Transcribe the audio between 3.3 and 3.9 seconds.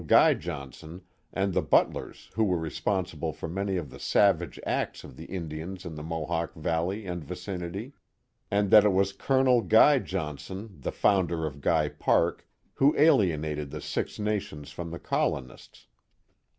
for many